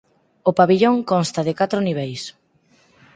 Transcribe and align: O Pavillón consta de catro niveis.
O 0.49 0.51
Pavillón 0.59 0.95
consta 1.11 1.41
de 1.47 1.57
catro 1.59 1.79
niveis. 1.87 2.21